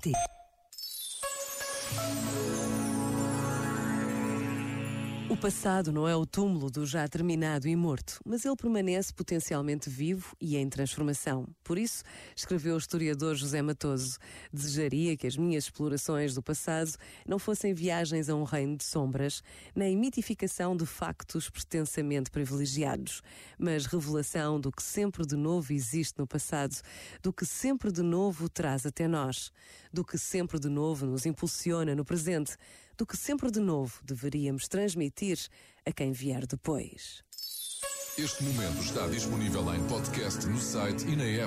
ti. 0.00 0.39
O 5.30 5.36
passado 5.36 5.92
não 5.92 6.08
é 6.08 6.16
o 6.16 6.26
túmulo 6.26 6.68
do 6.68 6.84
já 6.84 7.06
terminado 7.06 7.68
e 7.68 7.76
morto, 7.76 8.18
mas 8.26 8.44
ele 8.44 8.56
permanece 8.56 9.14
potencialmente 9.14 9.88
vivo 9.88 10.34
e 10.40 10.56
em 10.56 10.68
transformação. 10.68 11.46
Por 11.62 11.78
isso, 11.78 12.02
escreveu 12.34 12.74
o 12.74 12.78
historiador 12.78 13.36
José 13.36 13.62
Matoso, 13.62 14.18
desejaria 14.52 15.16
que 15.16 15.28
as 15.28 15.36
minhas 15.36 15.64
explorações 15.64 16.34
do 16.34 16.42
passado 16.42 16.90
não 17.24 17.38
fossem 17.38 17.72
viagens 17.72 18.28
a 18.28 18.34
um 18.34 18.42
reino 18.42 18.76
de 18.76 18.82
sombras, 18.82 19.40
nem 19.72 19.96
mitificação 19.96 20.76
de 20.76 20.84
factos 20.84 21.48
pretensamente 21.48 22.28
privilegiados, 22.28 23.22
mas 23.56 23.86
revelação 23.86 24.58
do 24.58 24.72
que 24.72 24.82
sempre 24.82 25.24
de 25.24 25.36
novo 25.36 25.72
existe 25.72 26.18
no 26.18 26.26
passado, 26.26 26.74
do 27.22 27.32
que 27.32 27.46
sempre 27.46 27.92
de 27.92 28.02
novo 28.02 28.48
traz 28.48 28.84
até 28.84 29.06
nós, 29.06 29.52
do 29.92 30.04
que 30.04 30.18
sempre 30.18 30.58
de 30.58 30.68
novo 30.68 31.06
nos 31.06 31.24
impulsiona 31.24 31.94
no 31.94 32.04
presente, 32.04 32.56
do 33.00 33.06
que 33.06 33.16
sempre 33.16 33.50
de 33.50 33.60
novo 33.60 33.98
deveríamos 34.04 34.68
transmitir 34.68 35.38
a 35.86 35.90
quem 35.90 36.12
vier 36.12 36.46
depois. 36.46 37.24
Este 38.18 38.44
momento 38.44 38.82
está 38.82 39.06
disponível 39.06 39.74
em 39.74 39.82
podcast 39.86 40.46
no 40.46 40.60
site 40.60 41.06
e 41.06 41.16
na 41.16 41.24
app. 41.24 41.38